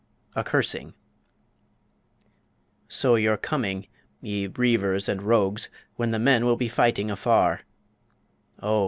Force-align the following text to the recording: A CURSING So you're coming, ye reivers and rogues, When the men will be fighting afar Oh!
A 0.35 0.43
CURSING 0.43 0.95
So 2.89 3.13
you're 3.13 3.37
coming, 3.37 3.85
ye 4.19 4.47
reivers 4.47 5.07
and 5.07 5.21
rogues, 5.21 5.69
When 5.95 6.09
the 6.09 6.17
men 6.17 6.43
will 6.43 6.57
be 6.57 6.69
fighting 6.69 7.11
afar 7.11 7.61
Oh! 8.59 8.79